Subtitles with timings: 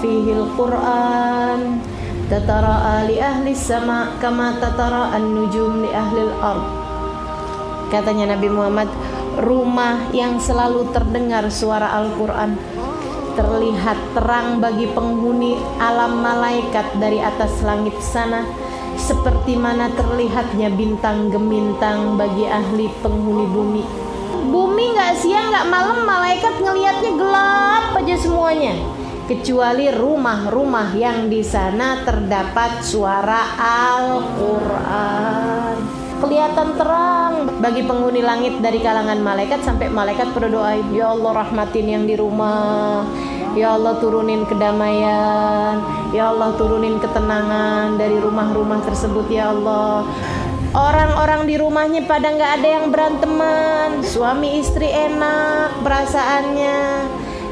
[0.00, 1.60] fihi al-Qur'an
[2.32, 6.64] tatara'a li ahli sama kama tatara an-nujum li ahli al-ard
[7.92, 8.88] katanya Nabi Muhammad
[9.44, 12.56] rumah yang selalu terdengar suara Al-Qur'an
[13.36, 18.48] terlihat terang bagi penghuni alam malaikat dari atas langit sana
[18.98, 26.60] seperti mana terlihatnya bintang gemintang bagi ahli penghuni bumi bumi nggak siang nggak malam malaikat
[26.60, 28.74] ngelihatnya gelap aja semuanya.
[29.28, 33.52] Kecuali rumah-rumah yang di sana terdapat suara
[33.92, 35.76] Al-Qur'an.
[36.18, 42.04] Kelihatan terang bagi penghuni langit dari kalangan malaikat sampai malaikat berdoa ya Allah rahmatin yang
[42.08, 43.06] di rumah
[43.54, 45.80] ya Allah turunin kedamaian.
[46.12, 50.04] Ya Allah turunin ketenangan dari rumah-rumah tersebut ya Allah.
[50.76, 54.04] Orang-orang di rumahnya pada nggak ada yang beranteman.
[54.04, 56.80] Suami istri enak perasaannya.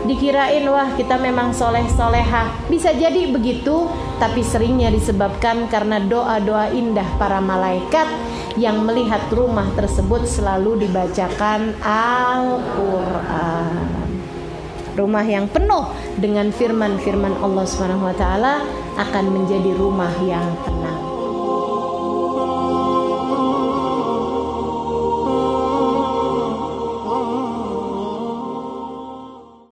[0.07, 3.91] Dikirain wah kita memang soleh soleha bisa jadi begitu
[4.23, 8.07] tapi seringnya disebabkan karena doa-doa indah para malaikat
[8.55, 13.66] yang melihat rumah tersebut selalu dibacakan Al-Quran
[14.97, 15.85] rumah yang penuh
[16.17, 18.65] dengan firman-firman Allah Subhanahu wa taala
[18.97, 20.96] akan menjadi rumah yang tenang